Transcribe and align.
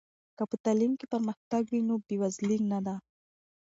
که 0.37 0.43
په 0.49 0.55
تعلیم 0.65 0.93
کې 0.99 1.05
پرمختګ 1.13 1.63
وي، 1.67 1.81
نو 1.89 1.95
بې 2.07 2.15
وزلي 2.21 2.57
نه 2.71 2.79
ده. 2.85 2.95